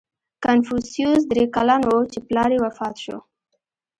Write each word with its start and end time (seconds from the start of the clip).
•کنفوسیوس 0.43 1.21
درې 1.31 1.43
کلن 1.55 1.81
و، 1.89 1.93
چې 2.11 2.19
پلار 2.27 2.49
یې 2.55 2.59
وفات 2.65 2.95
شو. 3.03 3.17